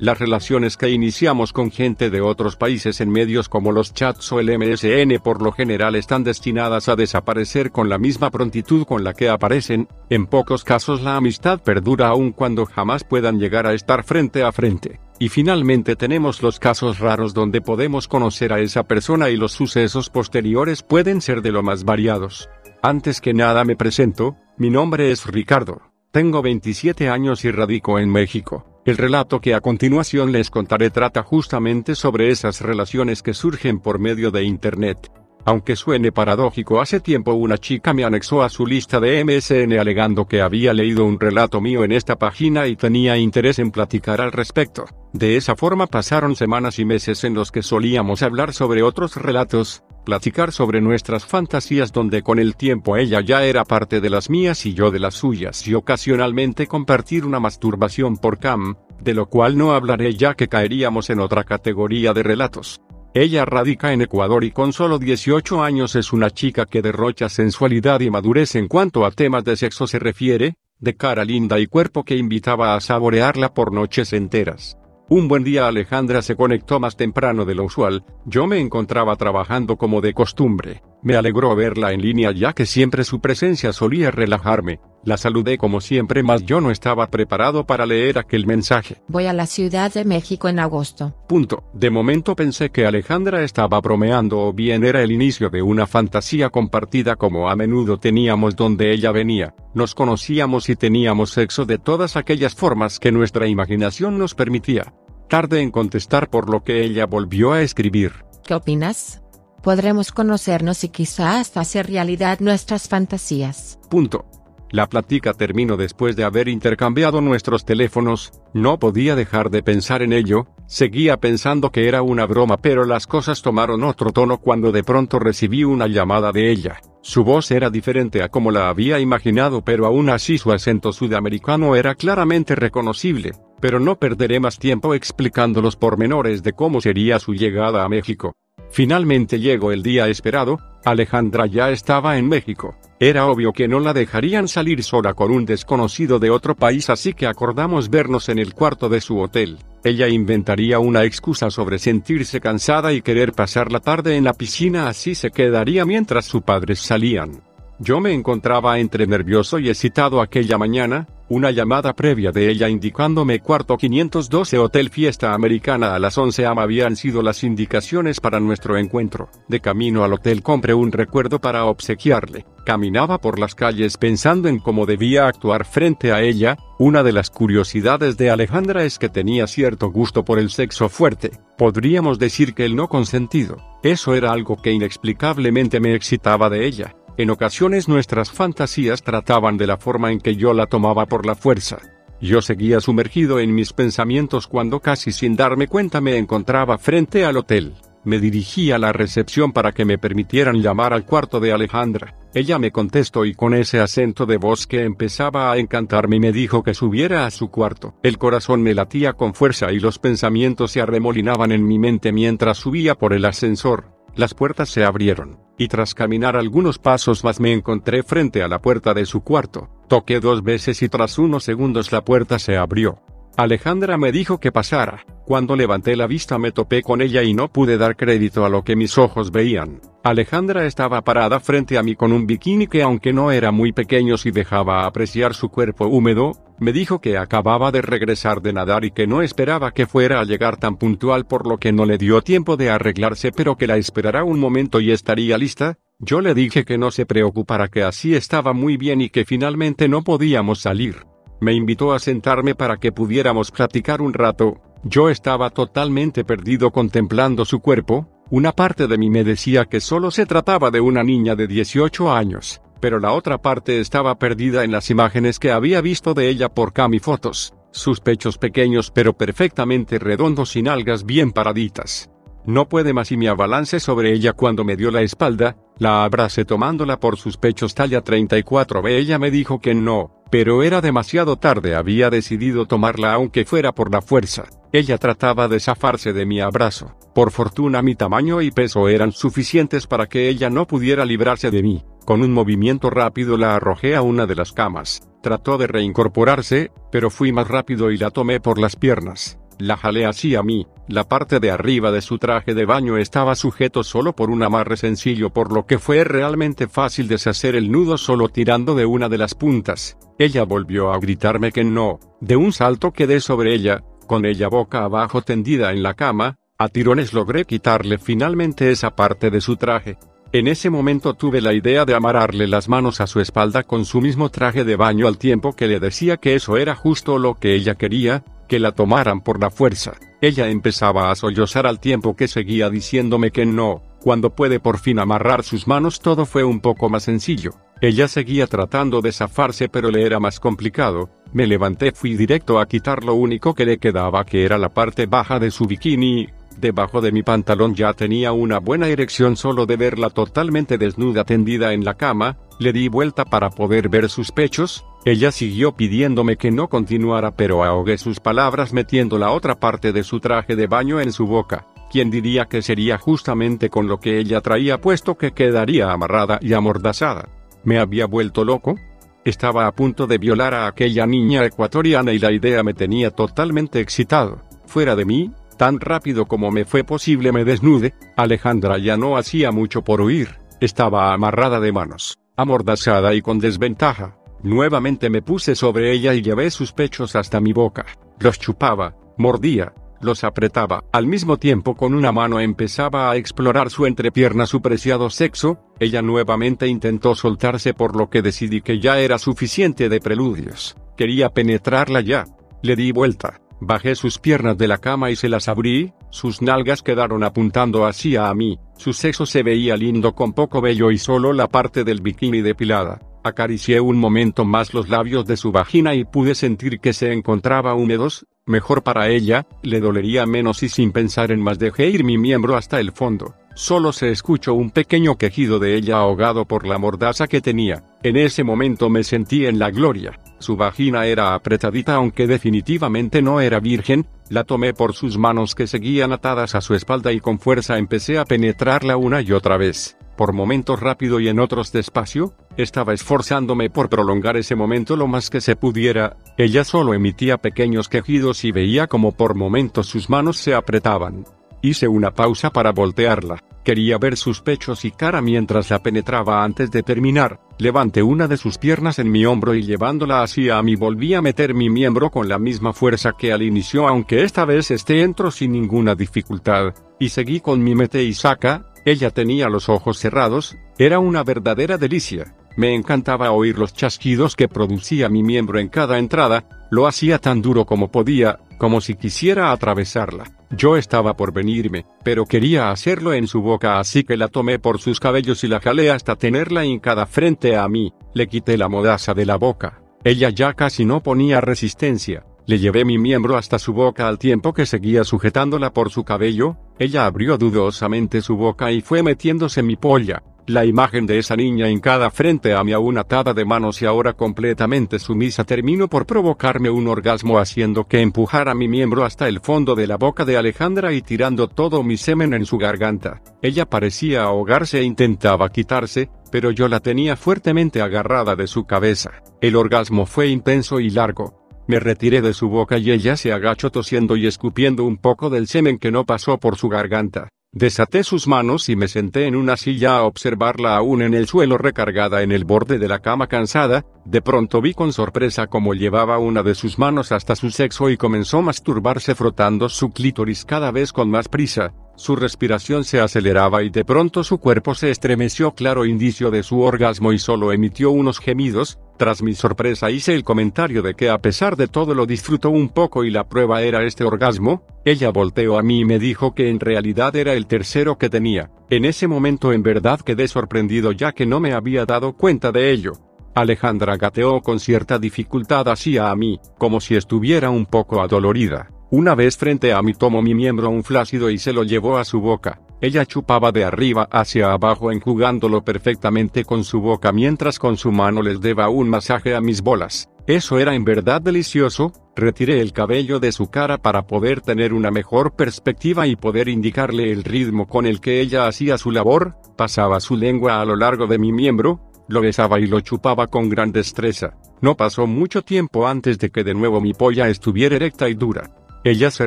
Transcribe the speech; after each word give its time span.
Las 0.00 0.20
relaciones 0.20 0.76
que 0.76 0.90
iniciamos 0.90 1.52
con 1.52 1.72
gente 1.72 2.08
de 2.08 2.20
otros 2.20 2.54
países 2.54 3.00
en 3.00 3.10
medios 3.10 3.48
como 3.48 3.72
los 3.72 3.92
chats 3.92 4.30
o 4.30 4.38
el 4.38 4.56
MSN 4.56 5.20
por 5.20 5.42
lo 5.42 5.50
general 5.50 5.96
están 5.96 6.22
destinadas 6.22 6.88
a 6.88 6.94
desaparecer 6.94 7.72
con 7.72 7.88
la 7.88 7.98
misma 7.98 8.30
prontitud 8.30 8.84
con 8.86 9.02
la 9.02 9.12
que 9.12 9.28
aparecen, 9.28 9.88
en 10.08 10.26
pocos 10.26 10.62
casos 10.62 11.02
la 11.02 11.16
amistad 11.16 11.60
perdura 11.60 12.06
aun 12.08 12.30
cuando 12.30 12.64
jamás 12.64 13.02
puedan 13.02 13.40
llegar 13.40 13.66
a 13.66 13.74
estar 13.74 14.04
frente 14.04 14.44
a 14.44 14.52
frente. 14.52 15.00
Y 15.18 15.30
finalmente 15.30 15.96
tenemos 15.96 16.44
los 16.44 16.60
casos 16.60 17.00
raros 17.00 17.34
donde 17.34 17.60
podemos 17.60 18.06
conocer 18.06 18.52
a 18.52 18.60
esa 18.60 18.84
persona 18.84 19.30
y 19.30 19.36
los 19.36 19.50
sucesos 19.50 20.10
posteriores 20.10 20.84
pueden 20.84 21.20
ser 21.20 21.42
de 21.42 21.50
lo 21.50 21.64
más 21.64 21.82
variados. 21.82 22.48
Antes 22.82 23.20
que 23.20 23.34
nada 23.34 23.64
me 23.64 23.74
presento, 23.74 24.36
mi 24.58 24.70
nombre 24.70 25.10
es 25.10 25.26
Ricardo. 25.26 25.82
Tengo 26.12 26.40
27 26.40 27.08
años 27.08 27.44
y 27.44 27.50
radico 27.50 27.98
en 27.98 28.10
México. 28.10 28.77
El 28.88 28.96
relato 28.96 29.42
que 29.42 29.52
a 29.52 29.60
continuación 29.60 30.32
les 30.32 30.48
contaré 30.48 30.88
trata 30.88 31.22
justamente 31.22 31.94
sobre 31.94 32.30
esas 32.30 32.62
relaciones 32.62 33.22
que 33.22 33.34
surgen 33.34 33.80
por 33.80 33.98
medio 33.98 34.30
de 34.30 34.44
Internet. 34.44 35.12
Aunque 35.44 35.76
suene 35.76 36.10
paradójico, 36.10 36.80
hace 36.80 36.98
tiempo 36.98 37.34
una 37.34 37.58
chica 37.58 37.92
me 37.92 38.04
anexó 38.04 38.42
a 38.42 38.48
su 38.48 38.66
lista 38.66 38.98
de 38.98 39.22
MSN 39.22 39.78
alegando 39.78 40.26
que 40.26 40.40
había 40.40 40.72
leído 40.72 41.04
un 41.04 41.20
relato 41.20 41.60
mío 41.60 41.84
en 41.84 41.92
esta 41.92 42.16
página 42.16 42.66
y 42.66 42.76
tenía 42.76 43.18
interés 43.18 43.58
en 43.58 43.72
platicar 43.72 44.22
al 44.22 44.32
respecto. 44.32 44.86
De 45.12 45.36
esa 45.36 45.54
forma 45.54 45.86
pasaron 45.86 46.34
semanas 46.34 46.78
y 46.78 46.86
meses 46.86 47.24
en 47.24 47.34
los 47.34 47.52
que 47.52 47.62
solíamos 47.62 48.22
hablar 48.22 48.54
sobre 48.54 48.82
otros 48.82 49.16
relatos, 49.16 49.84
platicar 50.08 50.52
sobre 50.52 50.80
nuestras 50.80 51.26
fantasías 51.26 51.92
donde 51.92 52.22
con 52.22 52.38
el 52.38 52.56
tiempo 52.56 52.96
ella 52.96 53.20
ya 53.20 53.44
era 53.44 53.66
parte 53.66 54.00
de 54.00 54.08
las 54.08 54.30
mías 54.30 54.64
y 54.64 54.72
yo 54.72 54.90
de 54.90 54.98
las 54.98 55.12
suyas 55.12 55.68
y 55.68 55.74
ocasionalmente 55.74 56.66
compartir 56.66 57.26
una 57.26 57.40
masturbación 57.40 58.16
por 58.16 58.38
cam, 58.38 58.76
de 59.02 59.12
lo 59.12 59.26
cual 59.26 59.58
no 59.58 59.74
hablaré 59.74 60.14
ya 60.14 60.32
que 60.32 60.48
caeríamos 60.48 61.10
en 61.10 61.20
otra 61.20 61.44
categoría 61.44 62.14
de 62.14 62.22
relatos. 62.22 62.80
Ella 63.12 63.44
radica 63.44 63.92
en 63.92 64.00
Ecuador 64.00 64.44
y 64.44 64.50
con 64.50 64.72
solo 64.72 64.98
18 64.98 65.62
años 65.62 65.94
es 65.94 66.10
una 66.14 66.30
chica 66.30 66.64
que 66.64 66.80
derrocha 66.80 67.28
sensualidad 67.28 68.00
y 68.00 68.08
madurez 68.08 68.54
en 68.54 68.66
cuanto 68.66 69.04
a 69.04 69.10
temas 69.10 69.44
de 69.44 69.56
sexo 69.56 69.86
se 69.86 69.98
refiere, 69.98 70.54
de 70.78 70.96
cara 70.96 71.22
linda 71.22 71.60
y 71.60 71.66
cuerpo 71.66 72.04
que 72.04 72.16
invitaba 72.16 72.74
a 72.74 72.80
saborearla 72.80 73.52
por 73.52 73.74
noches 73.74 74.14
enteras. 74.14 74.78
Un 75.10 75.26
buen 75.26 75.42
día 75.42 75.66
Alejandra 75.66 76.20
se 76.20 76.36
conectó 76.36 76.80
más 76.80 76.94
temprano 76.94 77.46
de 77.46 77.54
lo 77.54 77.64
usual, 77.64 78.04
yo 78.26 78.46
me 78.46 78.60
encontraba 78.60 79.16
trabajando 79.16 79.78
como 79.78 80.02
de 80.02 80.12
costumbre. 80.12 80.82
Me 81.02 81.14
alegró 81.14 81.54
verla 81.54 81.92
en 81.92 82.02
línea 82.02 82.32
ya 82.32 82.52
que 82.52 82.66
siempre 82.66 83.04
su 83.04 83.20
presencia 83.20 83.72
solía 83.72 84.10
relajarme. 84.10 84.80
La 85.04 85.16
saludé 85.16 85.56
como 85.56 85.80
siempre, 85.80 86.24
mas 86.24 86.44
yo 86.44 86.60
no 86.60 86.72
estaba 86.72 87.08
preparado 87.08 87.64
para 87.64 87.86
leer 87.86 88.18
aquel 88.18 88.46
mensaje. 88.46 88.96
Voy 89.06 89.26
a 89.26 89.32
la 89.32 89.46
Ciudad 89.46 89.92
de 89.92 90.04
México 90.04 90.48
en 90.48 90.58
agosto. 90.58 91.14
Punto. 91.28 91.62
De 91.72 91.88
momento 91.88 92.34
pensé 92.34 92.70
que 92.70 92.84
Alejandra 92.84 93.42
estaba 93.44 93.80
bromeando 93.80 94.40
o 94.40 94.52
bien 94.52 94.84
era 94.84 95.00
el 95.02 95.12
inicio 95.12 95.50
de 95.50 95.62
una 95.62 95.86
fantasía 95.86 96.50
compartida 96.50 97.14
como 97.14 97.48
a 97.48 97.54
menudo 97.54 97.98
teníamos 97.98 98.56
donde 98.56 98.92
ella 98.92 99.12
venía. 99.12 99.54
Nos 99.74 99.94
conocíamos 99.94 100.68
y 100.68 100.74
teníamos 100.74 101.30
sexo 101.30 101.64
de 101.64 101.78
todas 101.78 102.16
aquellas 102.16 102.56
formas 102.56 102.98
que 102.98 103.12
nuestra 103.12 103.46
imaginación 103.46 104.18
nos 104.18 104.34
permitía. 104.34 104.92
Tarde 105.28 105.62
en 105.62 105.70
contestar 105.70 106.28
por 106.28 106.50
lo 106.50 106.64
que 106.64 106.82
ella 106.82 107.06
volvió 107.06 107.52
a 107.52 107.62
escribir. 107.62 108.24
¿Qué 108.44 108.54
opinas? 108.54 109.22
Podremos 109.68 110.12
conocernos 110.12 110.82
y 110.84 110.88
quizá 110.88 111.40
hasta 111.40 111.60
hacer 111.60 111.88
realidad 111.88 112.40
nuestras 112.40 112.88
fantasías. 112.88 113.78
Punto. 113.90 114.24
La 114.70 114.86
plática 114.86 115.34
terminó 115.34 115.76
después 115.76 116.16
de 116.16 116.24
haber 116.24 116.48
intercambiado 116.48 117.20
nuestros 117.20 117.66
teléfonos, 117.66 118.32
no 118.54 118.78
podía 118.78 119.14
dejar 119.14 119.50
de 119.50 119.62
pensar 119.62 120.00
en 120.00 120.14
ello, 120.14 120.46
seguía 120.66 121.18
pensando 121.18 121.70
que 121.70 121.86
era 121.86 122.00
una 122.00 122.24
broma 122.24 122.56
pero 122.56 122.86
las 122.86 123.06
cosas 123.06 123.42
tomaron 123.42 123.84
otro 123.84 124.10
tono 124.10 124.38
cuando 124.38 124.72
de 124.72 124.84
pronto 124.84 125.18
recibí 125.18 125.64
una 125.64 125.86
llamada 125.86 126.32
de 126.32 126.50
ella. 126.50 126.80
Su 127.02 127.22
voz 127.22 127.50
era 127.50 127.68
diferente 127.68 128.22
a 128.22 128.30
como 128.30 128.50
la 128.50 128.70
había 128.70 129.00
imaginado 129.00 129.60
pero 129.60 129.84
aún 129.84 130.08
así 130.08 130.38
su 130.38 130.50
acento 130.50 130.94
sudamericano 130.94 131.76
era 131.76 131.94
claramente 131.94 132.54
reconocible, 132.54 133.32
pero 133.60 133.80
no 133.80 133.96
perderé 133.96 134.40
más 134.40 134.58
tiempo 134.58 134.94
explicando 134.94 135.60
los 135.60 135.76
pormenores 135.76 136.42
de 136.42 136.54
cómo 136.54 136.80
sería 136.80 137.18
su 137.18 137.34
llegada 137.34 137.84
a 137.84 137.88
México. 137.90 138.34
Finalmente 138.70 139.40
llegó 139.40 139.72
el 139.72 139.82
día 139.82 140.08
esperado, 140.08 140.60
Alejandra 140.84 141.46
ya 141.46 141.70
estaba 141.70 142.18
en 142.18 142.28
México. 142.28 142.76
Era 143.00 143.26
obvio 143.26 143.52
que 143.52 143.68
no 143.68 143.78
la 143.78 143.92
dejarían 143.92 144.48
salir 144.48 144.82
sola 144.82 145.14
con 145.14 145.30
un 145.30 145.44
desconocido 145.44 146.18
de 146.18 146.30
otro 146.30 146.56
país 146.56 146.90
así 146.90 147.12
que 147.12 147.26
acordamos 147.26 147.90
vernos 147.90 148.28
en 148.28 148.38
el 148.38 148.54
cuarto 148.54 148.88
de 148.88 149.00
su 149.00 149.18
hotel. 149.20 149.58
Ella 149.84 150.08
inventaría 150.08 150.80
una 150.80 151.04
excusa 151.04 151.50
sobre 151.50 151.78
sentirse 151.78 152.40
cansada 152.40 152.92
y 152.92 153.02
querer 153.02 153.32
pasar 153.32 153.70
la 153.70 153.80
tarde 153.80 154.16
en 154.16 154.24
la 154.24 154.32
piscina 154.32 154.88
así 154.88 155.14
se 155.14 155.30
quedaría 155.30 155.84
mientras 155.84 156.24
sus 156.24 156.42
padres 156.42 156.80
salían. 156.80 157.40
Yo 157.78 158.00
me 158.00 158.12
encontraba 158.12 158.80
entre 158.80 159.06
nervioso 159.06 159.60
y 159.60 159.68
excitado 159.68 160.20
aquella 160.20 160.58
mañana, 160.58 161.06
una 161.30 161.50
llamada 161.50 161.92
previa 161.92 162.32
de 162.32 162.50
ella 162.50 162.68
indicándome 162.68 163.40
cuarto 163.40 163.76
512 163.76 164.58
Hotel 164.58 164.90
Fiesta 164.90 165.34
Americana 165.34 165.94
a 165.94 165.98
las 165.98 166.16
11 166.16 166.46
am 166.46 166.58
habían 166.58 166.96
sido 166.96 167.22
las 167.22 167.44
indicaciones 167.44 168.20
para 168.20 168.40
nuestro 168.40 168.78
encuentro. 168.78 169.28
De 169.46 169.60
camino 169.60 170.04
al 170.04 170.14
hotel 170.14 170.42
compré 170.42 170.74
un 170.74 170.90
recuerdo 170.90 171.38
para 171.40 171.66
obsequiarle. 171.66 172.46
Caminaba 172.64 173.18
por 173.18 173.38
las 173.38 173.54
calles 173.54 173.96
pensando 173.96 174.48
en 174.48 174.58
cómo 174.58 174.86
debía 174.86 175.26
actuar 175.26 175.64
frente 175.64 176.12
a 176.12 176.22
ella. 176.22 176.56
Una 176.78 177.02
de 177.02 177.12
las 177.12 177.30
curiosidades 177.30 178.16
de 178.16 178.30
Alejandra 178.30 178.84
es 178.84 178.98
que 178.98 179.08
tenía 179.08 179.46
cierto 179.46 179.90
gusto 179.90 180.24
por 180.24 180.38
el 180.38 180.50
sexo 180.50 180.88
fuerte. 180.88 181.32
Podríamos 181.56 182.18
decir 182.18 182.54
que 182.54 182.64
el 182.64 182.76
no 182.76 182.88
consentido. 182.88 183.58
Eso 183.82 184.14
era 184.14 184.32
algo 184.32 184.56
que 184.56 184.72
inexplicablemente 184.72 185.80
me 185.80 185.94
excitaba 185.94 186.50
de 186.50 186.66
ella. 186.66 186.94
En 187.18 187.30
ocasiones 187.30 187.88
nuestras 187.88 188.30
fantasías 188.30 189.02
trataban 189.02 189.56
de 189.56 189.66
la 189.66 189.76
forma 189.76 190.12
en 190.12 190.20
que 190.20 190.36
yo 190.36 190.54
la 190.54 190.66
tomaba 190.66 191.06
por 191.06 191.26
la 191.26 191.34
fuerza. 191.34 191.80
Yo 192.20 192.40
seguía 192.40 192.80
sumergido 192.80 193.40
en 193.40 193.56
mis 193.56 193.72
pensamientos 193.72 194.46
cuando 194.46 194.78
casi 194.78 195.10
sin 195.10 195.34
darme 195.34 195.66
cuenta 195.66 196.00
me 196.00 196.16
encontraba 196.16 196.78
frente 196.78 197.24
al 197.24 197.36
hotel. 197.36 197.74
Me 198.04 198.20
dirigí 198.20 198.70
a 198.70 198.78
la 198.78 198.92
recepción 198.92 199.52
para 199.52 199.72
que 199.72 199.84
me 199.84 199.98
permitieran 199.98 200.62
llamar 200.62 200.92
al 200.92 201.04
cuarto 201.04 201.40
de 201.40 201.52
Alejandra. 201.52 202.14
Ella 202.34 202.60
me 202.60 202.70
contestó 202.70 203.24
y 203.24 203.34
con 203.34 203.52
ese 203.52 203.80
acento 203.80 204.24
de 204.24 204.36
voz 204.36 204.68
que 204.68 204.84
empezaba 204.84 205.50
a 205.50 205.58
encantarme 205.58 206.20
me 206.20 206.30
dijo 206.30 206.62
que 206.62 206.72
subiera 206.72 207.26
a 207.26 207.32
su 207.32 207.50
cuarto. 207.50 207.96
El 208.04 208.18
corazón 208.18 208.62
me 208.62 208.74
latía 208.74 209.14
con 209.14 209.34
fuerza 209.34 209.72
y 209.72 209.80
los 209.80 209.98
pensamientos 209.98 210.70
se 210.70 210.80
arremolinaban 210.80 211.50
en 211.50 211.66
mi 211.66 211.80
mente 211.80 212.12
mientras 212.12 212.58
subía 212.58 212.94
por 212.94 213.12
el 213.12 213.24
ascensor. 213.24 213.97
Las 214.18 214.34
puertas 214.34 214.68
se 214.68 214.84
abrieron, 214.84 215.38
y 215.58 215.68
tras 215.68 215.94
caminar 215.94 216.36
algunos 216.36 216.80
pasos 216.80 217.22
más 217.22 217.38
me 217.38 217.52
encontré 217.52 218.02
frente 218.02 218.42
a 218.42 218.48
la 218.48 218.60
puerta 218.60 218.92
de 218.92 219.06
su 219.06 219.20
cuarto. 219.20 219.68
Toqué 219.86 220.18
dos 220.18 220.42
veces 220.42 220.82
y 220.82 220.88
tras 220.88 221.20
unos 221.20 221.44
segundos 221.44 221.92
la 221.92 222.04
puerta 222.04 222.40
se 222.40 222.56
abrió. 222.56 223.00
Alejandra 223.36 223.96
me 223.96 224.12
dijo 224.12 224.38
que 224.38 224.52
pasara. 224.52 225.04
Cuando 225.24 225.56
levanté 225.56 225.94
la 225.94 226.06
vista 226.06 226.38
me 226.38 226.52
topé 226.52 226.82
con 226.82 227.02
ella 227.02 227.22
y 227.22 227.34
no 227.34 227.52
pude 227.52 227.76
dar 227.76 227.96
crédito 227.96 228.44
a 228.44 228.48
lo 228.48 228.64
que 228.64 228.76
mis 228.76 228.96
ojos 228.96 229.30
veían. 229.30 229.80
Alejandra 230.02 230.64
estaba 230.64 231.02
parada 231.02 231.38
frente 231.38 231.76
a 231.76 231.82
mí 231.82 231.94
con 231.94 232.12
un 232.12 232.26
bikini 232.26 232.66
que 232.66 232.82
aunque 232.82 233.12
no 233.12 233.30
era 233.30 233.52
muy 233.52 233.72
pequeño 233.72 234.16
si 234.16 234.30
dejaba 234.30 234.86
apreciar 234.86 235.34
su 235.34 235.50
cuerpo 235.50 235.86
húmedo, 235.86 236.32
me 236.58 236.72
dijo 236.72 237.00
que 237.00 237.18
acababa 237.18 237.70
de 237.70 237.82
regresar 237.82 238.40
de 238.40 238.54
nadar 238.54 238.84
y 238.84 238.90
que 238.90 239.06
no 239.06 239.20
esperaba 239.20 239.72
que 239.72 239.86
fuera 239.86 240.20
a 240.20 240.24
llegar 240.24 240.56
tan 240.56 240.76
puntual 240.76 241.26
por 241.26 241.46
lo 241.46 241.58
que 241.58 241.72
no 241.72 241.84
le 241.84 241.98
dio 241.98 242.22
tiempo 242.22 242.56
de 242.56 242.70
arreglarse 242.70 243.30
pero 243.30 243.56
que 243.56 243.66
la 243.66 243.76
esperará 243.76 244.24
un 244.24 244.40
momento 244.40 244.80
y 244.80 244.92
estaría 244.92 245.36
lista. 245.36 245.78
Yo 245.98 246.20
le 246.20 246.32
dije 246.32 246.64
que 246.64 246.78
no 246.78 246.90
se 246.90 247.04
preocupara 247.04 247.68
que 247.68 247.82
así 247.82 248.14
estaba 248.14 248.52
muy 248.52 248.76
bien 248.76 249.00
y 249.00 249.10
que 249.10 249.24
finalmente 249.24 249.88
no 249.88 250.02
podíamos 250.04 250.60
salir. 250.60 250.96
Me 251.40 251.52
invitó 251.52 251.92
a 251.92 251.98
sentarme 251.98 252.54
para 252.54 252.78
que 252.78 252.92
pudiéramos 252.92 253.50
platicar 253.50 254.02
un 254.02 254.12
rato. 254.12 254.60
Yo 254.82 255.08
estaba 255.08 255.50
totalmente 255.50 256.24
perdido 256.24 256.70
contemplando 256.70 257.44
su 257.44 257.60
cuerpo, 257.60 258.08
una 258.30 258.52
parte 258.52 258.86
de 258.86 258.98
mí 258.98 259.08
me 259.08 259.24
decía 259.24 259.64
que 259.64 259.80
solo 259.80 260.10
se 260.10 260.26
trataba 260.26 260.70
de 260.70 260.80
una 260.80 261.02
niña 261.02 261.34
de 261.34 261.46
18 261.46 262.12
años, 262.12 262.60
pero 262.78 262.98
la 262.98 263.12
otra 263.12 263.38
parte 263.38 263.80
estaba 263.80 264.18
perdida 264.18 264.64
en 264.64 264.70
las 264.70 264.90
imágenes 264.90 265.38
que 265.38 265.50
había 265.50 265.80
visto 265.80 266.12
de 266.12 266.28
ella 266.28 266.50
por 266.50 266.74
Cami 266.74 266.98
Fotos, 266.98 267.54
sus 267.70 268.00
pechos 268.00 268.36
pequeños 268.36 268.90
pero 268.90 269.14
perfectamente 269.14 269.98
redondos 269.98 270.56
y 270.56 270.62
nalgas 270.62 271.06
bien 271.06 271.32
paraditas. 271.32 272.10
No 272.44 272.68
puede 272.68 272.92
más 272.92 273.12
y 273.12 273.16
me 273.16 273.28
abalancé 273.28 273.80
sobre 273.80 274.12
ella 274.12 274.32
cuando 274.32 274.64
me 274.64 274.76
dio 274.76 274.90
la 274.90 275.02
espalda, 275.02 275.56
la 275.78 276.04
abracé 276.04 276.44
tomándola 276.44 277.00
por 277.00 277.16
sus 277.16 277.36
pechos 277.36 277.74
talla 277.74 278.02
34B. 278.02 278.90
Ella 278.90 279.18
me 279.18 279.30
dijo 279.30 279.60
que 279.60 279.74
no, 279.74 280.17
pero 280.30 280.62
era 280.62 280.80
demasiado 280.80 281.36
tarde, 281.36 281.74
había 281.74 282.10
decidido 282.10 282.66
tomarla 282.66 283.14
aunque 283.14 283.44
fuera 283.44 283.72
por 283.72 283.92
la 283.92 284.02
fuerza. 284.02 284.44
Ella 284.72 284.98
trataba 284.98 285.48
de 285.48 285.60
zafarse 285.60 286.12
de 286.12 286.26
mi 286.26 286.40
abrazo. 286.40 286.94
Por 287.14 287.30
fortuna 287.30 287.82
mi 287.82 287.94
tamaño 287.94 288.42
y 288.42 288.50
peso 288.50 288.88
eran 288.88 289.12
suficientes 289.12 289.86
para 289.86 290.06
que 290.06 290.28
ella 290.28 290.50
no 290.50 290.66
pudiera 290.66 291.04
librarse 291.04 291.50
de 291.50 291.62
mí. 291.62 291.84
Con 292.04 292.22
un 292.22 292.32
movimiento 292.32 292.90
rápido 292.90 293.36
la 293.36 293.54
arrojé 293.54 293.96
a 293.96 294.02
una 294.02 294.26
de 294.26 294.34
las 294.34 294.52
camas. 294.52 295.02
Trató 295.22 295.58
de 295.58 295.66
reincorporarse, 295.66 296.70
pero 296.92 297.10
fui 297.10 297.32
más 297.32 297.48
rápido 297.48 297.90
y 297.90 297.98
la 297.98 298.10
tomé 298.10 298.40
por 298.40 298.58
las 298.58 298.76
piernas. 298.76 299.38
La 299.58 299.76
jalé 299.76 300.06
hacia 300.06 300.42
mí, 300.42 300.66
la 300.88 301.04
parte 301.04 301.38
de 301.38 301.50
arriba 301.50 301.92
de 301.92 302.00
su 302.00 302.18
traje 302.18 302.54
de 302.54 302.64
baño 302.64 302.96
estaba 302.96 303.34
sujeto 303.34 303.84
solo 303.84 304.14
por 304.14 304.30
un 304.30 304.42
amarre 304.42 304.76
sencillo 304.78 305.30
por 305.30 305.52
lo 305.52 305.66
que 305.66 305.78
fue 305.78 306.02
realmente 306.02 306.66
fácil 306.66 307.08
deshacer 307.08 307.54
el 307.54 307.70
nudo 307.70 307.98
solo 307.98 308.30
tirando 308.30 308.74
de 308.74 308.86
una 308.86 309.08
de 309.08 309.18
las 309.18 309.34
puntas. 309.34 309.98
Ella 310.18 310.44
volvió 310.44 310.92
a 310.92 310.98
gritarme 310.98 311.52
que 311.52 311.62
no, 311.62 312.00
de 312.20 312.36
un 312.36 312.52
salto 312.52 312.92
quedé 312.92 313.20
sobre 313.20 313.54
ella, 313.54 313.84
con 314.06 314.24
ella 314.24 314.48
boca 314.48 314.82
abajo 314.82 315.20
tendida 315.22 315.72
en 315.72 315.82
la 315.82 315.94
cama, 315.94 316.36
a 316.58 316.68
tirones 316.68 317.12
logré 317.12 317.44
quitarle 317.44 317.98
finalmente 317.98 318.70
esa 318.70 318.96
parte 318.96 319.30
de 319.30 319.40
su 319.40 319.56
traje. 319.56 319.98
En 320.32 320.48
ese 320.48 320.70
momento 320.70 321.14
tuve 321.14 321.40
la 321.40 321.54
idea 321.54 321.84
de 321.84 321.94
amarrarle 321.94 322.48
las 322.48 322.68
manos 322.68 323.00
a 323.00 323.06
su 323.06 323.20
espalda 323.20 323.62
con 323.62 323.84
su 323.84 324.00
mismo 324.00 324.30
traje 324.30 324.64
de 324.64 324.76
baño 324.76 325.06
al 325.06 325.18
tiempo 325.18 325.54
que 325.54 325.68
le 325.68 325.80
decía 325.80 326.16
que 326.16 326.34
eso 326.34 326.56
era 326.56 326.74
justo 326.74 327.18
lo 327.18 327.34
que 327.34 327.54
ella 327.54 327.76
quería, 327.76 328.24
que 328.48 328.58
la 328.58 328.72
tomaran 328.72 329.20
por 329.20 329.40
la 329.40 329.50
fuerza. 329.50 329.92
Ella 330.20 330.48
empezaba 330.48 331.10
a 331.10 331.14
sollozar 331.14 331.66
al 331.66 331.78
tiempo 331.78 332.16
que 332.16 332.26
seguía 332.26 332.70
diciéndome 332.70 333.30
que 333.30 333.46
no, 333.46 333.82
cuando 334.00 334.34
puede 334.34 334.58
por 334.58 334.78
fin 334.78 334.98
amarrar 334.98 335.44
sus 335.44 335.68
manos 335.68 336.00
todo 336.00 336.26
fue 336.26 336.42
un 336.42 336.60
poco 336.60 336.88
más 336.88 337.04
sencillo. 337.04 337.52
Ella 337.80 338.08
seguía 338.08 338.48
tratando 338.48 339.00
de 339.00 339.12
zafarse 339.12 339.68
pero 339.68 339.90
le 339.90 340.04
era 340.04 340.18
más 340.18 340.40
complicado, 340.40 341.10
me 341.32 341.46
levanté 341.46 341.92
fui 341.92 342.16
directo 342.16 342.58
a 342.58 342.66
quitar 342.66 343.04
lo 343.04 343.14
único 343.14 343.54
que 343.54 343.64
le 343.64 343.78
quedaba 343.78 344.24
que 344.24 344.44
era 344.44 344.58
la 344.58 344.70
parte 344.70 345.06
baja 345.06 345.38
de 345.38 345.52
su 345.52 345.66
bikini, 345.66 346.28
Debajo 346.60 347.00
de 347.00 347.12
mi 347.12 347.22
pantalón 347.22 347.76
ya 347.76 347.92
tenía 347.92 348.32
una 348.32 348.58
buena 348.58 348.88
erección 348.88 349.36
solo 349.36 349.64
de 349.64 349.76
verla 349.76 350.10
totalmente 350.10 350.76
desnuda 350.76 351.22
tendida 351.22 351.72
en 351.72 351.84
la 351.84 351.94
cama, 351.94 352.36
le 352.58 352.72
di 352.72 352.88
vuelta 352.88 353.24
para 353.24 353.50
poder 353.50 353.88
ver 353.88 354.08
sus 354.08 354.32
pechos, 354.32 354.84
ella 355.04 355.30
siguió 355.32 355.72
pidiéndome 355.72 356.36
que 356.36 356.50
no 356.50 356.68
continuara 356.68 357.30
pero 357.32 357.64
ahogué 357.64 357.98
sus 357.98 358.20
palabras 358.20 358.72
metiendo 358.72 359.18
la 359.18 359.30
otra 359.30 359.58
parte 359.60 359.92
de 359.92 360.02
su 360.02 360.20
traje 360.20 360.56
de 360.56 360.66
baño 360.66 361.00
en 361.00 361.12
su 361.12 361.26
boca. 361.26 361.66
¿Quién 361.90 362.10
diría 362.10 362.46
que 362.46 362.60
sería 362.60 362.98
justamente 362.98 363.70
con 363.70 363.86
lo 363.86 363.98
que 364.00 364.18
ella 364.18 364.40
traía 364.40 364.80
puesto 364.80 365.16
que 365.16 365.32
quedaría 365.32 365.90
amarrada 365.90 366.38
y 366.42 366.52
amordazada? 366.52 367.28
¿Me 367.64 367.78
había 367.78 368.06
vuelto 368.06 368.44
loco? 368.44 368.76
Estaba 369.24 369.66
a 369.66 369.72
punto 369.72 370.06
de 370.06 370.18
violar 370.18 370.54
a 370.54 370.66
aquella 370.66 371.06
niña 371.06 371.44
ecuatoriana 371.44 372.12
y 372.12 372.18
la 372.18 372.32
idea 372.32 372.62
me 372.62 372.74
tenía 372.74 373.10
totalmente 373.10 373.80
excitado. 373.80 374.42
Fuera 374.66 374.96
de 374.96 375.04
mí, 375.04 375.32
Tan 375.58 375.80
rápido 375.80 376.26
como 376.26 376.52
me 376.52 376.64
fue 376.64 376.84
posible 376.84 377.32
me 377.32 377.44
desnude, 377.44 377.92
Alejandra 378.16 378.78
ya 378.78 378.96
no 378.96 379.16
hacía 379.16 379.50
mucho 379.50 379.82
por 379.82 380.00
huir, 380.00 380.38
estaba 380.60 381.12
amarrada 381.12 381.58
de 381.58 381.72
manos, 381.72 382.16
amordazada 382.38 383.14
y 383.14 383.20
con 383.20 383.40
desventaja. 383.40 384.16
Nuevamente 384.42 385.10
me 385.10 385.20
puse 385.20 385.56
sobre 385.56 385.92
ella 385.92 386.14
y 386.14 386.22
llevé 386.22 386.50
sus 386.50 386.72
pechos 386.72 387.16
hasta 387.16 387.40
mi 387.40 387.52
boca. 387.52 387.84
Los 388.20 388.38
chupaba, 388.38 388.94
mordía, 389.18 389.74
los 390.00 390.22
apretaba. 390.22 390.84
Al 390.92 391.08
mismo 391.08 391.38
tiempo 391.38 391.74
con 391.74 391.94
una 391.94 392.12
mano 392.12 392.38
empezaba 392.38 393.10
a 393.10 393.16
explorar 393.16 393.70
su 393.70 393.86
entrepierna 393.86 394.46
su 394.46 394.62
preciado 394.62 395.10
sexo, 395.10 395.58
ella 395.80 396.00
nuevamente 396.00 396.68
intentó 396.68 397.16
soltarse 397.16 397.74
por 397.74 397.96
lo 397.96 398.08
que 398.08 398.22
decidí 398.22 398.60
que 398.60 398.78
ya 398.78 399.00
era 399.00 399.18
suficiente 399.18 399.88
de 399.88 399.98
preludios. 399.98 400.76
Quería 400.96 401.30
penetrarla 401.30 402.00
ya. 402.00 402.24
Le 402.62 402.76
di 402.76 402.92
vuelta. 402.92 403.40
Bajé 403.60 403.96
sus 403.96 404.18
piernas 404.18 404.56
de 404.56 404.68
la 404.68 404.78
cama 404.78 405.10
y 405.10 405.16
se 405.16 405.28
las 405.28 405.48
abrí, 405.48 405.92
sus 406.10 406.42
nalgas 406.42 406.82
quedaron 406.82 407.22
apuntando 407.24 407.86
hacia 407.86 408.28
a 408.28 408.34
mí, 408.34 408.58
su 408.76 408.92
sexo 408.92 409.26
se 409.26 409.42
veía 409.42 409.76
lindo 409.76 410.14
con 410.14 410.32
poco 410.32 410.60
vello 410.60 410.90
y 410.90 410.98
solo 410.98 411.32
la 411.32 411.48
parte 411.48 411.84
del 411.84 412.00
bikini 412.00 412.40
depilada. 412.40 413.00
Acaricié 413.24 413.80
un 413.80 413.98
momento 413.98 414.44
más 414.44 414.72
los 414.72 414.88
labios 414.88 415.26
de 415.26 415.36
su 415.36 415.52
vagina 415.52 415.94
y 415.94 416.04
pude 416.04 416.34
sentir 416.34 416.80
que 416.80 416.92
se 416.92 417.12
encontraba 417.12 417.74
húmedos, 417.74 418.26
mejor 418.46 418.82
para 418.82 419.08
ella, 419.08 419.46
le 419.62 419.80
dolería 419.80 420.24
menos 420.24 420.62
y 420.62 420.68
sin 420.68 420.92
pensar 420.92 421.30
en 421.30 421.40
más 421.40 421.58
dejé 421.58 421.88
ir 421.88 422.04
mi 422.04 422.16
miembro 422.16 422.56
hasta 422.56 422.80
el 422.80 422.92
fondo. 422.92 423.34
Solo 423.58 423.92
se 423.92 424.12
escuchó 424.12 424.54
un 424.54 424.70
pequeño 424.70 425.16
quejido 425.16 425.58
de 425.58 425.74
ella 425.74 425.96
ahogado 425.96 426.44
por 426.44 426.64
la 426.64 426.78
mordaza 426.78 427.26
que 427.26 427.40
tenía. 427.40 427.82
En 428.04 428.16
ese 428.16 428.44
momento 428.44 428.88
me 428.88 429.02
sentí 429.02 429.46
en 429.46 429.58
la 429.58 429.72
gloria. 429.72 430.20
Su 430.38 430.54
vagina 430.54 431.06
era 431.06 431.34
apretadita 431.34 431.96
aunque 431.96 432.28
definitivamente 432.28 433.20
no 433.20 433.40
era 433.40 433.58
virgen, 433.58 434.06
la 434.30 434.44
tomé 434.44 434.74
por 434.74 434.94
sus 434.94 435.18
manos 435.18 435.56
que 435.56 435.66
seguían 435.66 436.12
atadas 436.12 436.54
a 436.54 436.60
su 436.60 436.76
espalda 436.76 437.10
y 437.10 437.18
con 437.18 437.40
fuerza 437.40 437.78
empecé 437.78 438.18
a 438.18 438.24
penetrarla 438.24 438.96
una 438.96 439.22
y 439.22 439.32
otra 439.32 439.56
vez. 439.56 439.96
Por 440.16 440.32
momentos 440.32 440.78
rápido 440.78 441.18
y 441.18 441.26
en 441.26 441.40
otros 441.40 441.72
despacio, 441.72 442.34
estaba 442.56 442.94
esforzándome 442.94 443.70
por 443.70 443.88
prolongar 443.88 444.36
ese 444.36 444.54
momento 444.54 444.94
lo 444.94 445.08
más 445.08 445.30
que 445.30 445.40
se 445.40 445.56
pudiera, 445.56 446.16
ella 446.36 446.62
solo 446.62 446.94
emitía 446.94 447.38
pequeños 447.38 447.88
quejidos 447.88 448.44
y 448.44 448.52
veía 448.52 448.86
como 448.86 449.10
por 449.16 449.34
momentos 449.34 449.88
sus 449.88 450.08
manos 450.08 450.36
se 450.36 450.54
apretaban. 450.54 451.24
Hice 451.60 451.88
una 451.88 452.12
pausa 452.12 452.50
para 452.50 452.72
voltearla. 452.72 453.42
Quería 453.64 453.98
ver 453.98 454.16
sus 454.16 454.40
pechos 454.40 454.84
y 454.84 454.92
cara 454.92 455.20
mientras 455.20 455.70
la 455.70 455.82
penetraba 455.82 456.44
antes 456.44 456.70
de 456.70 456.82
terminar. 456.82 457.40
Levanté 457.58 458.02
una 458.02 458.28
de 458.28 458.36
sus 458.36 458.56
piernas 458.56 458.98
en 458.98 459.10
mi 459.10 459.26
hombro 459.26 459.54
y 459.54 459.62
llevándola 459.62 460.22
hacia 460.22 460.62
mí 460.62 460.76
volví 460.76 461.14
a 461.14 461.20
meter 461.20 461.52
mi 461.54 461.68
miembro 461.68 462.10
con 462.10 462.28
la 462.28 462.38
misma 462.38 462.72
fuerza 462.72 463.12
que 463.18 463.32
al 463.32 463.42
inicio 463.42 463.88
aunque 463.88 464.22
esta 464.22 464.44
vez 464.44 464.70
esté 464.70 465.02
entro 465.02 465.30
sin 465.30 465.52
ninguna 465.52 465.94
dificultad. 465.94 466.74
Y 467.00 467.08
seguí 467.10 467.40
con 467.40 467.62
mi 467.62 467.74
mete 467.74 468.04
y 468.04 468.14
saca, 468.14 468.72
ella 468.84 469.10
tenía 469.10 469.48
los 469.48 469.68
ojos 469.68 469.98
cerrados, 469.98 470.56
era 470.78 470.98
una 471.00 471.24
verdadera 471.24 471.76
delicia. 471.76 472.34
Me 472.58 472.74
encantaba 472.74 473.30
oír 473.30 473.56
los 473.56 473.72
chasquidos 473.72 474.34
que 474.34 474.48
producía 474.48 475.08
mi 475.08 475.22
miembro 475.22 475.60
en 475.60 475.68
cada 475.68 475.96
entrada, 475.96 476.66
lo 476.72 476.88
hacía 476.88 477.20
tan 477.20 477.40
duro 477.40 477.64
como 477.64 477.92
podía, 477.92 478.40
como 478.58 478.80
si 478.80 478.96
quisiera 478.96 479.52
atravesarla. 479.52 480.24
Yo 480.50 480.76
estaba 480.76 481.16
por 481.16 481.32
venirme, 481.32 481.86
pero 482.02 482.26
quería 482.26 482.72
hacerlo 482.72 483.12
en 483.12 483.28
su 483.28 483.42
boca 483.42 483.78
así 483.78 484.02
que 484.02 484.16
la 484.16 484.26
tomé 484.26 484.58
por 484.58 484.80
sus 484.80 484.98
cabellos 484.98 485.44
y 485.44 485.46
la 485.46 485.60
jalé 485.60 485.92
hasta 485.92 486.16
tenerla 486.16 486.64
hincada 486.64 487.06
frente 487.06 487.56
a 487.56 487.68
mí, 487.68 487.92
le 488.12 488.26
quité 488.26 488.58
la 488.58 488.68
modaza 488.68 489.14
de 489.14 489.24
la 489.24 489.36
boca. 489.36 489.80
Ella 490.02 490.30
ya 490.30 490.52
casi 490.54 490.84
no 490.84 491.00
ponía 491.00 491.40
resistencia, 491.40 492.24
le 492.46 492.58
llevé 492.58 492.84
mi 492.84 492.98
miembro 492.98 493.36
hasta 493.36 493.60
su 493.60 493.72
boca 493.72 494.08
al 494.08 494.18
tiempo 494.18 494.52
que 494.52 494.66
seguía 494.66 495.04
sujetándola 495.04 495.72
por 495.72 495.90
su 495.90 496.02
cabello, 496.02 496.56
ella 496.80 497.06
abrió 497.06 497.38
dudosamente 497.38 498.20
su 498.20 498.36
boca 498.36 498.72
y 498.72 498.80
fue 498.80 499.04
metiéndose 499.04 499.62
mi 499.62 499.76
polla, 499.76 500.24
la 500.48 500.64
imagen 500.64 501.06
de 501.06 501.18
esa 501.18 501.36
niña 501.36 501.68
hincada 501.68 502.10
frente 502.10 502.54
a 502.54 502.64
mí 502.64 502.72
aún 502.72 502.96
atada 502.96 503.34
de 503.34 503.44
manos 503.44 503.82
y 503.82 503.86
ahora 503.86 504.14
completamente 504.14 504.98
sumisa 504.98 505.44
terminó 505.44 505.88
por 505.88 506.06
provocarme 506.06 506.70
un 506.70 506.88
orgasmo 506.88 507.38
haciendo 507.38 507.84
que 507.84 508.00
empujara 508.00 508.54
mi 508.54 508.66
miembro 508.66 509.04
hasta 509.04 509.28
el 509.28 509.40
fondo 509.40 509.74
de 509.74 509.86
la 509.86 509.96
boca 509.96 510.24
de 510.24 510.36
Alejandra 510.36 510.92
y 510.92 511.02
tirando 511.02 511.48
todo 511.48 511.82
mi 511.82 511.96
semen 511.96 512.32
en 512.32 512.46
su 512.46 512.56
garganta. 512.56 513.22
Ella 513.42 513.66
parecía 513.66 514.22
ahogarse 514.22 514.80
e 514.80 514.84
intentaba 514.84 515.50
quitarse, 515.50 516.08
pero 516.32 516.50
yo 516.50 516.68
la 516.68 516.80
tenía 516.80 517.16
fuertemente 517.16 517.82
agarrada 517.82 518.34
de 518.34 518.46
su 518.46 518.64
cabeza. 518.64 519.22
El 519.40 519.54
orgasmo 519.54 520.06
fue 520.06 520.28
intenso 520.28 520.80
y 520.80 520.90
largo. 520.90 521.46
Me 521.66 521.78
retiré 521.78 522.22
de 522.22 522.32
su 522.32 522.48
boca 522.48 522.78
y 522.78 522.90
ella 522.90 523.16
se 523.16 523.32
agachó 523.32 523.70
tosiendo 523.70 524.16
y 524.16 524.26
escupiendo 524.26 524.84
un 524.84 524.96
poco 524.96 525.28
del 525.28 525.46
semen 525.46 525.78
que 525.78 525.90
no 525.90 526.06
pasó 526.06 526.38
por 526.38 526.56
su 526.56 526.70
garganta. 526.70 527.28
Desaté 527.52 528.04
sus 528.04 528.26
manos 528.26 528.68
y 528.68 528.76
me 528.76 528.88
senté 528.88 529.26
en 529.26 529.34
una 529.34 529.56
silla 529.56 529.96
a 529.96 530.02
observarla 530.02 530.76
aún 530.76 531.00
en 531.00 531.14
el 531.14 531.26
suelo 531.26 531.56
recargada 531.56 532.22
en 532.22 532.30
el 532.30 532.44
borde 532.44 532.78
de 532.78 532.88
la 532.88 532.98
cama 532.98 533.26
cansada, 533.26 533.86
De 534.08 534.22
pronto 534.22 534.62
vi 534.62 534.72
con 534.72 534.94
sorpresa 534.94 535.48
cómo 535.48 535.74
llevaba 535.74 536.16
una 536.16 536.42
de 536.42 536.54
sus 536.54 536.78
manos 536.78 537.12
hasta 537.12 537.36
su 537.36 537.50
sexo 537.50 537.90
y 537.90 537.98
comenzó 537.98 538.38
a 538.38 538.42
masturbarse 538.42 539.14
frotando 539.14 539.68
su 539.68 539.90
clítoris 539.90 540.46
cada 540.46 540.70
vez 540.70 540.94
con 540.94 541.10
más 541.10 541.28
prisa. 541.28 541.74
Su 541.94 542.16
respiración 542.16 542.84
se 542.84 543.00
aceleraba 543.00 543.62
y 543.62 543.68
de 543.68 543.84
pronto 543.84 544.24
su 544.24 544.38
cuerpo 544.38 544.74
se 544.74 544.90
estremeció 544.90 545.52
claro 545.52 545.84
indicio 545.84 546.30
de 546.30 546.42
su 546.42 546.60
orgasmo 546.60 547.12
y 547.12 547.18
solo 547.18 547.52
emitió 547.52 547.90
unos 547.90 548.18
gemidos. 548.18 548.78
Tras 548.96 549.20
mi 549.20 549.34
sorpresa 549.34 549.90
hice 549.90 550.14
el 550.14 550.24
comentario 550.24 550.80
de 550.80 550.94
que 550.94 551.10
a 551.10 551.18
pesar 551.18 551.56
de 551.56 551.68
todo 551.68 551.92
lo 551.92 552.06
disfrutó 552.06 552.48
un 552.48 552.70
poco 552.70 553.04
y 553.04 553.10
la 553.10 553.28
prueba 553.28 553.60
era 553.60 553.84
este 553.84 554.04
orgasmo, 554.04 554.62
ella 554.86 555.10
volteó 555.10 555.58
a 555.58 555.62
mí 555.62 555.80
y 555.80 555.84
me 555.84 555.98
dijo 555.98 556.34
que 556.34 556.48
en 556.48 556.60
realidad 556.60 557.14
era 557.14 557.34
el 557.34 557.46
tercero 557.46 557.98
que 557.98 558.08
tenía. 558.08 558.50
En 558.70 558.86
ese 558.86 559.06
momento 559.06 559.52
en 559.52 559.62
verdad 559.62 560.00
quedé 560.00 560.28
sorprendido 560.28 560.92
ya 560.92 561.12
que 561.12 561.26
no 561.26 561.40
me 561.40 561.52
había 561.52 561.84
dado 561.84 562.14
cuenta 562.14 562.52
de 562.52 562.70
ello. 562.70 562.92
Alejandra 563.34 563.96
gateó 563.96 564.40
con 564.40 564.60
cierta 564.60 564.98
dificultad 564.98 565.68
hacia 565.68 566.10
a 566.10 566.16
mí, 566.16 566.40
como 566.58 566.80
si 566.80 566.96
estuviera 566.96 567.50
un 567.50 567.66
poco 567.66 568.00
adolorida. 568.00 568.70
Una 568.90 569.14
vez 569.14 569.36
frente 569.36 569.72
a 569.72 569.82
mí 569.82 569.92
tomó 569.92 570.22
mi 570.22 570.34
miembro 570.34 570.70
un 570.70 570.82
flácido 570.82 571.28
y 571.30 571.38
se 571.38 571.52
lo 571.52 571.62
llevó 571.62 571.98
a 571.98 572.04
su 572.04 572.20
boca. 572.20 572.60
Ella 572.80 573.04
chupaba 573.04 573.52
de 573.52 573.64
arriba 573.64 574.08
hacia 574.10 574.52
abajo 574.52 574.92
enjugándolo 574.92 575.64
perfectamente 575.64 576.44
con 576.44 576.64
su 576.64 576.80
boca 576.80 577.10
mientras 577.12 577.58
con 577.58 577.76
su 577.76 577.90
mano 577.90 578.22
les 578.22 578.40
daba 578.40 578.68
un 578.68 578.88
masaje 578.88 579.34
a 579.34 579.40
mis 579.40 579.62
bolas. 579.62 580.08
Eso 580.28 580.58
era 580.58 580.74
en 580.74 580.84
verdad 580.84 581.20
delicioso, 581.22 581.90
retiré 582.14 582.60
el 582.60 582.72
cabello 582.72 583.18
de 583.18 583.32
su 583.32 583.50
cara 583.50 583.78
para 583.78 584.06
poder 584.06 584.42
tener 584.42 584.74
una 584.74 584.90
mejor 584.90 585.34
perspectiva 585.34 586.06
y 586.06 586.16
poder 586.16 586.48
indicarle 586.48 587.10
el 587.10 587.24
ritmo 587.24 587.66
con 587.66 587.86
el 587.86 588.00
que 588.00 588.20
ella 588.20 588.46
hacía 588.46 588.78
su 588.78 588.90
labor, 588.90 589.36
pasaba 589.56 590.00
su 590.00 590.16
lengua 590.16 590.60
a 590.60 590.64
lo 590.66 590.76
largo 590.76 591.06
de 591.06 591.18
mi 591.18 591.32
miembro, 591.32 591.80
lo 592.08 592.20
besaba 592.20 592.58
y 592.58 592.66
lo 592.66 592.80
chupaba 592.80 593.26
con 593.26 593.48
gran 593.48 593.70
destreza. 593.70 594.34
No 594.60 594.76
pasó 594.76 595.06
mucho 595.06 595.42
tiempo 595.42 595.86
antes 595.86 596.18
de 596.18 596.30
que 596.30 596.42
de 596.42 596.54
nuevo 596.54 596.80
mi 596.80 596.94
polla 596.94 597.28
estuviera 597.28 597.76
erecta 597.76 598.08
y 598.08 598.14
dura. 598.14 598.50
Ella 598.84 599.10
se 599.10 599.26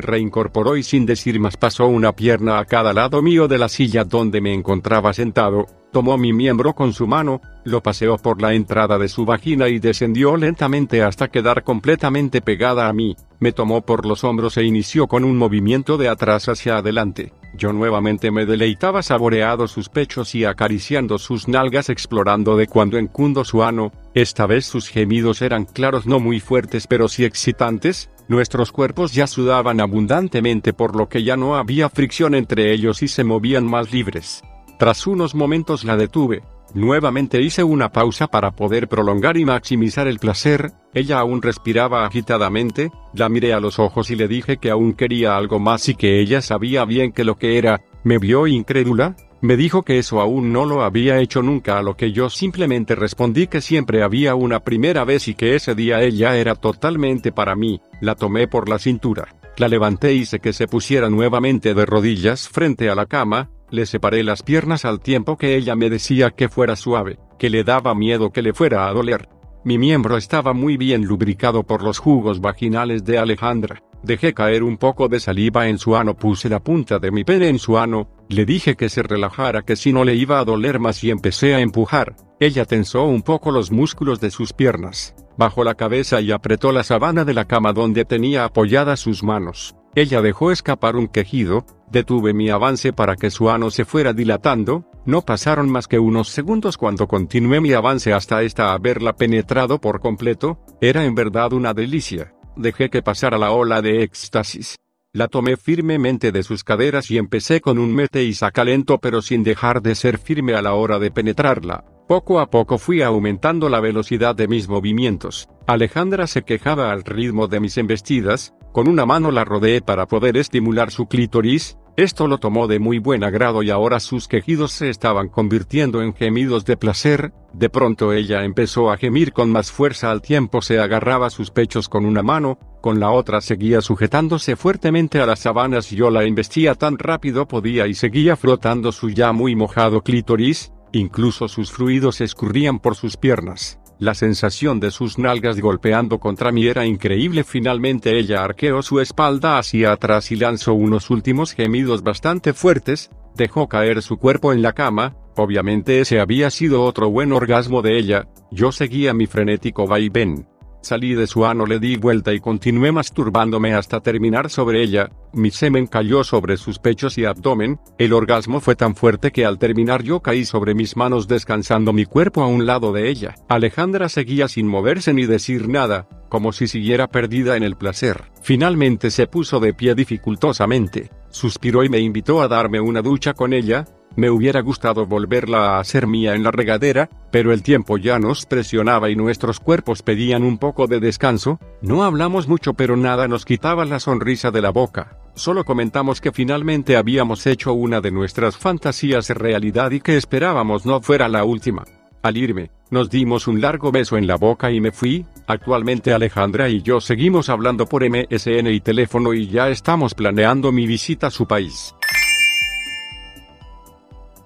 reincorporó 0.00 0.76
y 0.76 0.82
sin 0.82 1.06
decir 1.06 1.38
más 1.38 1.56
pasó 1.56 1.86
una 1.86 2.12
pierna 2.12 2.58
a 2.58 2.64
cada 2.64 2.92
lado 2.92 3.22
mío 3.22 3.48
de 3.48 3.58
la 3.58 3.68
silla 3.68 4.04
donde 4.04 4.40
me 4.40 4.54
encontraba 4.54 5.12
sentado, 5.12 5.66
tomó 5.92 6.16
mi 6.16 6.32
miembro 6.32 6.72
con 6.72 6.92
su 6.92 7.06
mano, 7.06 7.40
lo 7.64 7.82
paseó 7.82 8.16
por 8.16 8.40
la 8.40 8.54
entrada 8.54 8.98
de 8.98 9.08
su 9.08 9.24
vagina 9.26 9.68
y 9.68 9.78
descendió 9.78 10.36
lentamente 10.36 11.02
hasta 11.02 11.28
quedar 11.28 11.64
completamente 11.64 12.40
pegada 12.40 12.88
a 12.88 12.92
mí, 12.92 13.14
me 13.40 13.52
tomó 13.52 13.82
por 13.82 14.06
los 14.06 14.24
hombros 14.24 14.56
e 14.56 14.64
inició 14.64 15.06
con 15.06 15.22
un 15.22 15.36
movimiento 15.36 15.98
de 15.98 16.08
atrás 16.08 16.48
hacia 16.48 16.78
adelante. 16.78 17.32
Yo 17.54 17.72
nuevamente 17.72 18.30
me 18.30 18.46
deleitaba 18.46 19.02
saboreado 19.02 19.68
sus 19.68 19.88
pechos 19.88 20.34
y 20.34 20.44
acariciando 20.44 21.18
sus 21.18 21.48
nalgas 21.48 21.90
explorando 21.90 22.56
de 22.56 22.66
cuando 22.66 22.96
en 22.96 23.08
cundo 23.08 23.44
su 23.44 23.62
ano, 23.62 23.92
esta 24.14 24.46
vez 24.46 24.64
sus 24.64 24.88
gemidos 24.88 25.42
eran 25.42 25.64
claros 25.64 26.06
no 26.06 26.18
muy 26.18 26.40
fuertes 26.40 26.86
pero 26.86 27.08
sí 27.08 27.24
excitantes, 27.24 28.08
nuestros 28.28 28.72
cuerpos 28.72 29.12
ya 29.12 29.26
sudaban 29.26 29.80
abundantemente 29.80 30.72
por 30.72 30.96
lo 30.96 31.08
que 31.08 31.24
ya 31.24 31.36
no 31.36 31.56
había 31.56 31.90
fricción 31.90 32.34
entre 32.34 32.72
ellos 32.72 33.02
y 33.02 33.08
se 33.08 33.24
movían 33.24 33.66
más 33.66 33.92
libres. 33.92 34.42
Tras 34.78 35.06
unos 35.06 35.34
momentos 35.34 35.84
la 35.84 35.96
detuve, 35.96 36.42
nuevamente 36.74 37.40
hice 37.40 37.64
una 37.64 37.90
pausa 37.90 38.26
para 38.26 38.52
poder 38.52 38.88
prolongar 38.88 39.36
y 39.36 39.44
maximizar 39.44 40.08
el 40.08 40.18
placer, 40.18 40.72
ella 40.94 41.18
aún 41.18 41.42
respiraba 41.42 42.04
agitadamente, 42.06 42.90
la 43.14 43.28
miré 43.28 43.52
a 43.52 43.60
los 43.60 43.78
ojos 43.78 44.10
y 44.10 44.16
le 44.16 44.28
dije 44.28 44.56
que 44.56 44.70
aún 44.70 44.92
quería 44.94 45.36
algo 45.36 45.58
más 45.58 45.88
y 45.88 45.94
que 45.94 46.20
ella 46.20 46.42
sabía 46.42 46.84
bien 46.84 47.12
que 47.12 47.24
lo 47.24 47.36
que 47.36 47.58
era, 47.58 47.82
me 48.04 48.18
vio 48.18 48.46
incrédula, 48.46 49.16
me 49.42 49.56
dijo 49.56 49.82
que 49.82 49.98
eso 49.98 50.20
aún 50.20 50.52
no 50.52 50.64
lo 50.64 50.82
había 50.82 51.18
hecho 51.18 51.42
nunca 51.42 51.78
a 51.78 51.82
lo 51.82 51.96
que 51.96 52.12
yo 52.12 52.30
simplemente 52.30 52.94
respondí 52.94 53.48
que 53.48 53.60
siempre 53.60 54.02
había 54.04 54.36
una 54.36 54.60
primera 54.60 55.04
vez 55.04 55.26
y 55.26 55.34
que 55.34 55.56
ese 55.56 55.74
día 55.74 56.00
ella 56.00 56.36
era 56.36 56.54
totalmente 56.54 57.32
para 57.32 57.56
mí, 57.56 57.80
la 58.00 58.14
tomé 58.14 58.46
por 58.46 58.68
la 58.68 58.78
cintura, 58.78 59.34
la 59.56 59.66
levanté 59.66 60.14
y 60.14 60.20
hice 60.20 60.38
que 60.38 60.52
se 60.52 60.68
pusiera 60.68 61.10
nuevamente 61.10 61.74
de 61.74 61.84
rodillas 61.84 62.48
frente 62.48 62.88
a 62.88 62.94
la 62.94 63.06
cama, 63.06 63.50
le 63.72 63.86
separé 63.86 64.22
las 64.22 64.42
piernas 64.42 64.84
al 64.84 65.00
tiempo 65.00 65.36
que 65.38 65.56
ella 65.56 65.74
me 65.74 65.88
decía 65.88 66.30
que 66.30 66.50
fuera 66.50 66.76
suave, 66.76 67.18
que 67.38 67.48
le 67.48 67.64
daba 67.64 67.94
miedo 67.94 68.30
que 68.30 68.42
le 68.42 68.52
fuera 68.52 68.86
a 68.86 68.92
doler. 68.92 69.28
Mi 69.64 69.78
miembro 69.78 70.18
estaba 70.18 70.52
muy 70.52 70.76
bien 70.76 71.06
lubricado 71.06 71.62
por 71.62 71.82
los 71.82 71.98
jugos 71.98 72.40
vaginales 72.40 73.04
de 73.04 73.16
Alejandra. 73.18 73.82
Dejé 74.02 74.34
caer 74.34 74.62
un 74.62 74.76
poco 74.76 75.08
de 75.08 75.20
saliva 75.20 75.68
en 75.68 75.78
su 75.78 75.96
ano, 75.96 76.14
puse 76.14 76.50
la 76.50 76.62
punta 76.62 76.98
de 76.98 77.10
mi 77.10 77.24
pene 77.24 77.48
en 77.48 77.58
su 77.58 77.78
ano, 77.78 78.08
le 78.28 78.44
dije 78.44 78.76
que 78.76 78.90
se 78.90 79.02
relajara, 79.02 79.62
que 79.62 79.76
si 79.76 79.92
no 79.92 80.04
le 80.04 80.16
iba 80.16 80.38
a 80.38 80.44
doler 80.44 80.78
más 80.78 81.02
y 81.02 81.10
empecé 81.10 81.54
a 81.54 81.60
empujar. 81.60 82.14
Ella 82.40 82.66
tensó 82.66 83.04
un 83.04 83.22
poco 83.22 83.52
los 83.52 83.70
músculos 83.70 84.20
de 84.20 84.30
sus 84.30 84.52
piernas, 84.52 85.14
bajó 85.38 85.64
la 85.64 85.76
cabeza 85.76 86.20
y 86.20 86.30
apretó 86.30 86.72
la 86.72 86.82
sabana 86.82 87.24
de 87.24 87.32
la 87.32 87.46
cama 87.46 87.72
donde 87.72 88.04
tenía 88.04 88.44
apoyadas 88.44 89.00
sus 89.00 89.22
manos. 89.22 89.74
Ella 89.94 90.22
dejó 90.22 90.50
escapar 90.52 90.96
un 90.96 91.06
quejido, 91.06 91.66
detuve 91.90 92.32
mi 92.32 92.48
avance 92.48 92.94
para 92.94 93.14
que 93.14 93.30
su 93.30 93.50
ano 93.50 93.70
se 93.70 93.84
fuera 93.84 94.14
dilatando, 94.14 94.86
no 95.04 95.20
pasaron 95.20 95.68
más 95.68 95.86
que 95.86 95.98
unos 95.98 96.30
segundos 96.30 96.78
cuando 96.78 97.06
continué 97.06 97.60
mi 97.60 97.74
avance 97.74 98.14
hasta 98.14 98.42
esta 98.42 98.72
haberla 98.72 99.14
penetrado 99.14 99.80
por 99.80 100.00
completo, 100.00 100.58
era 100.80 101.04
en 101.04 101.14
verdad 101.14 101.52
una 101.52 101.74
delicia, 101.74 102.32
dejé 102.56 102.88
que 102.88 103.02
pasara 103.02 103.36
la 103.36 103.50
ola 103.52 103.82
de 103.82 104.02
éxtasis. 104.02 104.76
La 105.12 105.28
tomé 105.28 105.58
firmemente 105.58 106.32
de 106.32 106.42
sus 106.42 106.64
caderas 106.64 107.10
y 107.10 107.18
empecé 107.18 107.60
con 107.60 107.78
un 107.78 107.94
mete 107.94 108.24
y 108.24 108.32
saca 108.32 108.64
lento 108.64 108.96
pero 108.96 109.20
sin 109.20 109.42
dejar 109.42 109.82
de 109.82 109.94
ser 109.94 110.16
firme 110.16 110.54
a 110.54 110.62
la 110.62 110.72
hora 110.72 110.98
de 110.98 111.10
penetrarla. 111.10 111.84
Poco 112.08 112.40
a 112.40 112.48
poco 112.48 112.78
fui 112.78 113.02
aumentando 113.02 113.68
la 113.68 113.80
velocidad 113.80 114.34
de 114.34 114.48
mis 114.48 114.68
movimientos. 114.70 115.50
Alejandra 115.66 116.26
se 116.26 116.44
quejaba 116.44 116.90
al 116.92 117.04
ritmo 117.04 117.46
de 117.46 117.60
mis 117.60 117.76
embestidas, 117.76 118.54
con 118.72 118.88
una 118.88 119.06
mano 119.06 119.30
la 119.30 119.44
rodeé 119.44 119.82
para 119.82 120.06
poder 120.06 120.36
estimular 120.36 120.90
su 120.90 121.06
clítoris, 121.06 121.78
esto 121.94 122.26
lo 122.26 122.38
tomó 122.38 122.68
de 122.68 122.78
muy 122.78 122.98
buen 122.98 123.22
agrado 123.22 123.62
y 123.62 123.68
ahora 123.68 124.00
sus 124.00 124.26
quejidos 124.26 124.72
se 124.72 124.88
estaban 124.88 125.28
convirtiendo 125.28 126.00
en 126.00 126.14
gemidos 126.14 126.64
de 126.64 126.78
placer, 126.78 127.34
de 127.52 127.68
pronto 127.68 128.14
ella 128.14 128.44
empezó 128.44 128.90
a 128.90 128.96
gemir 128.96 129.34
con 129.34 129.50
más 129.50 129.70
fuerza 129.70 130.10
al 130.10 130.22
tiempo 130.22 130.62
se 130.62 130.80
agarraba 130.80 131.28
sus 131.28 131.50
pechos 131.50 131.90
con 131.90 132.06
una 132.06 132.22
mano, 132.22 132.58
con 132.80 132.98
la 132.98 133.10
otra 133.10 133.42
seguía 133.42 133.82
sujetándose 133.82 134.56
fuertemente 134.56 135.20
a 135.20 135.26
las 135.26 135.40
sabanas 135.40 135.92
y 135.92 135.96
yo 135.96 136.08
la 136.08 136.24
embestía 136.24 136.74
tan 136.74 136.96
rápido 136.96 137.46
podía 137.46 137.86
y 137.86 137.94
seguía 137.94 138.36
frotando 138.36 138.90
su 138.90 139.10
ya 139.10 139.32
muy 139.32 139.54
mojado 139.54 140.00
clítoris, 140.00 140.72
incluso 140.92 141.46
sus 141.46 141.70
fluidos 141.72 142.22
escurrían 142.22 142.78
por 142.78 142.94
sus 142.94 143.18
piernas. 143.18 143.81
La 144.02 144.14
sensación 144.14 144.80
de 144.80 144.90
sus 144.90 145.16
nalgas 145.16 145.60
golpeando 145.60 146.18
contra 146.18 146.50
mí 146.50 146.66
era 146.66 146.84
increíble. 146.84 147.44
Finalmente 147.44 148.18
ella 148.18 148.42
arqueó 148.42 148.82
su 148.82 148.98
espalda 148.98 149.58
hacia 149.58 149.92
atrás 149.92 150.32
y 150.32 150.34
lanzó 150.34 150.74
unos 150.74 151.08
últimos 151.08 151.52
gemidos 151.52 152.02
bastante 152.02 152.52
fuertes, 152.52 153.12
dejó 153.36 153.68
caer 153.68 154.02
su 154.02 154.16
cuerpo 154.16 154.52
en 154.52 154.60
la 154.60 154.72
cama, 154.72 155.14
obviamente 155.36 156.00
ese 156.00 156.18
había 156.18 156.50
sido 156.50 156.82
otro 156.82 157.10
buen 157.10 157.30
orgasmo 157.32 157.80
de 157.80 157.96
ella, 157.96 158.26
yo 158.50 158.72
seguía 158.72 159.14
mi 159.14 159.28
frenético 159.28 159.86
vaivén. 159.86 160.48
Salí 160.82 161.14
de 161.14 161.28
su 161.28 161.46
ano, 161.46 161.64
le 161.64 161.78
di 161.78 161.96
vuelta 161.96 162.32
y 162.32 162.40
continué 162.40 162.90
masturbándome 162.90 163.72
hasta 163.72 164.00
terminar 164.00 164.50
sobre 164.50 164.82
ella, 164.82 165.10
mi 165.32 165.52
semen 165.52 165.86
cayó 165.86 166.24
sobre 166.24 166.56
sus 166.56 166.80
pechos 166.80 167.16
y 167.18 167.24
abdomen, 167.24 167.78
el 167.98 168.12
orgasmo 168.12 168.60
fue 168.60 168.74
tan 168.74 168.96
fuerte 168.96 169.30
que 169.30 169.46
al 169.46 169.58
terminar 169.58 170.02
yo 170.02 170.18
caí 170.20 170.44
sobre 170.44 170.74
mis 170.74 170.96
manos 170.96 171.28
descansando 171.28 171.92
mi 171.92 172.04
cuerpo 172.04 172.42
a 172.42 172.48
un 172.48 172.66
lado 172.66 172.92
de 172.92 173.08
ella. 173.08 173.36
Alejandra 173.48 174.08
seguía 174.08 174.48
sin 174.48 174.66
moverse 174.66 175.14
ni 175.14 175.24
decir 175.24 175.68
nada, 175.68 176.08
como 176.28 176.52
si 176.52 176.66
siguiera 176.66 177.06
perdida 177.06 177.56
en 177.56 177.62
el 177.62 177.76
placer. 177.76 178.24
Finalmente 178.42 179.12
se 179.12 179.28
puso 179.28 179.60
de 179.60 179.74
pie 179.74 179.94
dificultosamente, 179.94 181.10
suspiró 181.30 181.84
y 181.84 181.90
me 181.90 182.00
invitó 182.00 182.42
a 182.42 182.48
darme 182.48 182.80
una 182.80 183.02
ducha 183.02 183.34
con 183.34 183.52
ella, 183.52 183.86
me 184.16 184.30
hubiera 184.30 184.60
gustado 184.60 185.06
volverla 185.06 185.76
a 185.76 185.80
hacer 185.80 186.06
mía 186.06 186.34
en 186.34 186.42
la 186.42 186.50
regadera, 186.50 187.08
pero 187.30 187.52
el 187.52 187.62
tiempo 187.62 187.98
ya 187.98 188.18
nos 188.18 188.46
presionaba 188.46 189.10
y 189.10 189.16
nuestros 189.16 189.60
cuerpos 189.60 190.02
pedían 190.02 190.42
un 190.42 190.58
poco 190.58 190.86
de 190.86 191.00
descanso, 191.00 191.58
no 191.80 192.04
hablamos 192.04 192.48
mucho 192.48 192.74
pero 192.74 192.96
nada 192.96 193.28
nos 193.28 193.44
quitaba 193.44 193.84
la 193.84 194.00
sonrisa 194.00 194.50
de 194.50 194.62
la 194.62 194.70
boca, 194.70 195.18
solo 195.34 195.64
comentamos 195.64 196.20
que 196.20 196.32
finalmente 196.32 196.96
habíamos 196.96 197.46
hecho 197.46 197.72
una 197.72 198.00
de 198.00 198.10
nuestras 198.10 198.56
fantasías 198.56 199.30
realidad 199.30 199.90
y 199.90 200.00
que 200.00 200.16
esperábamos 200.16 200.86
no 200.86 201.00
fuera 201.00 201.28
la 201.28 201.44
última. 201.44 201.84
Al 202.22 202.36
irme, 202.36 202.70
nos 202.90 203.10
dimos 203.10 203.48
un 203.48 203.60
largo 203.60 203.90
beso 203.90 204.16
en 204.16 204.28
la 204.28 204.36
boca 204.36 204.70
y 204.70 204.80
me 204.80 204.92
fui, 204.92 205.26
actualmente 205.48 206.12
Alejandra 206.12 206.68
y 206.68 206.80
yo 206.80 207.00
seguimos 207.00 207.48
hablando 207.48 207.86
por 207.86 208.08
MSN 208.08 208.68
y 208.68 208.80
teléfono 208.80 209.34
y 209.34 209.48
ya 209.48 209.70
estamos 209.70 210.14
planeando 210.14 210.70
mi 210.70 210.86
visita 210.86 211.26
a 211.26 211.30
su 211.30 211.46
país. 211.46 211.94